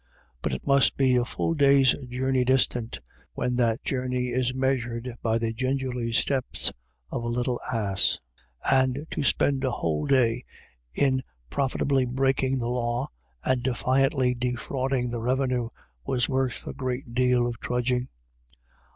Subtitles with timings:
[0.41, 3.01] But it must be a full day's journey distant,
[3.33, 6.73] when that journey is measured by the gingerly steps
[7.11, 8.17] of a little ass;
[8.67, 10.43] and to spend a whole day
[10.95, 13.11] in profitably breaking the law
[13.43, 15.69] and defiantly defrauding the revenue
[16.03, 18.09] was worth a great deal of trudging.